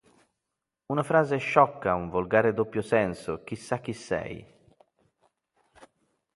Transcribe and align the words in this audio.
Una 0.87 1.03
frase 1.03 1.37
sciocca 1.37 1.93
un 1.93 2.09
volgare 2.09 2.55
doppio 2.55 2.81
senso, 2.81 3.43
chissà 3.43 3.77
chi 3.77 3.93
sei 3.93 4.43